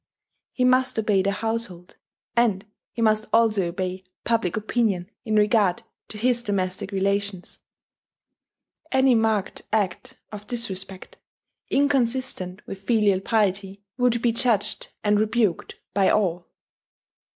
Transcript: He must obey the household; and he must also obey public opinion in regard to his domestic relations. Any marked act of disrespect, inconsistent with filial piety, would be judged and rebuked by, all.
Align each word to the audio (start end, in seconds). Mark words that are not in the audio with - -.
He 0.51 0.63
must 0.63 0.97
obey 0.97 1.21
the 1.21 1.31
household; 1.31 1.95
and 2.35 2.65
he 2.91 3.03
must 3.03 3.27
also 3.31 3.67
obey 3.67 4.03
public 4.23 4.57
opinion 4.57 5.11
in 5.25 5.35
regard 5.35 5.83
to 6.07 6.17
his 6.17 6.41
domestic 6.41 6.91
relations. 6.91 7.59
Any 8.91 9.13
marked 9.13 9.61
act 9.71 10.17
of 10.31 10.47
disrespect, 10.47 11.17
inconsistent 11.69 12.65
with 12.65 12.81
filial 12.81 13.19
piety, 13.19 13.83
would 13.95 14.23
be 14.23 14.31
judged 14.31 14.87
and 15.03 15.19
rebuked 15.19 15.75
by, 15.93 16.09
all. 16.09 16.47